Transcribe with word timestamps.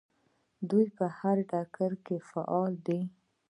دوی 0.69 0.85
په 0.97 1.05
هر 1.17 1.37
ډګر 1.49 1.91
کې 2.05 2.15
فعالې 2.29 2.79
دي. 2.85 2.99